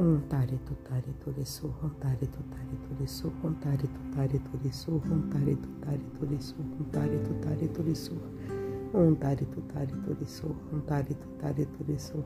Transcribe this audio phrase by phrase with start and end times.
[0.00, 6.00] Om Tare Tutare Ture Soham Tare Tutare Ture Soham Tare Tutare Ture Soham Tare Tutare
[6.16, 12.24] Ture Soham Tare Tutare Ture Soham Om Tare Tutare Ture Soham Tare Tutare Ture Soham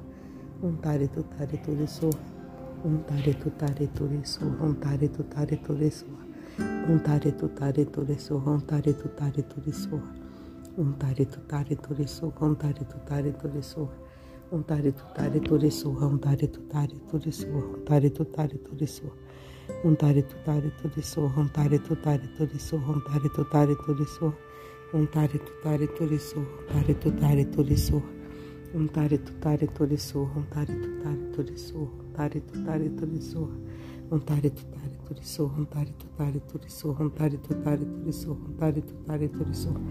[0.62, 2.20] Om Tare Tutare Ture Soham
[2.84, 6.28] Om Tare Tutare Ture Soham Om Tare Tutare Ture Soham
[6.86, 10.14] Om Tare Tutare Ture Soham Om Tare Tutare Ture Soham
[10.76, 13.88] Om Tare Tutare Ture Soham Om Tare Tutare Ture Soham
[14.50, 19.14] Untare tutare ture surra, untare tutare ture surra, untare tutare ture surra.
[19.82, 24.36] Untare tutare ture surra, untare tutare ture surra, untare tutare ture surra.
[24.92, 28.12] Untare tutare ture surra, untare tutare ture surra.
[28.74, 33.56] Untare tutare ture surra, untare tutare ture surra, untare tutare ture surra.
[34.08, 39.82] Untare tutare turiçorram, taritutari, turiçorram, taritutari, ontari taritutari, turiçorram.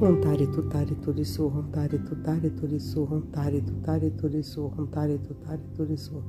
[0.00, 6.22] Ontari tutari turisu, ontari tutari turisu, ontari tutari turisu, ontari tutari turisu,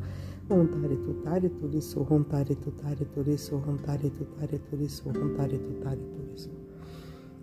[0.49, 6.49] ontari tutari turisu, ontari tutari turisu, ontari tutari turisu, ontari tutari turisu.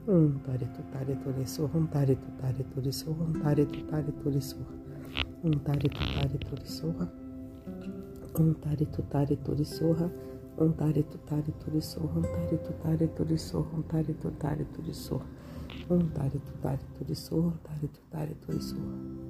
[0.08, 4.56] Ontari tutari turisu, ontari tutari turisu, ontari tutari turisu,
[5.44, 6.96] ontari tutari turisu,
[8.34, 9.96] ontari tutari turisu, ontari tutari turisu,
[10.58, 15.22] Antare tutare turisor, antare tutare turisor, antare tutare turisor,
[15.88, 19.25] antare tutare turisor, antare tutare turisor.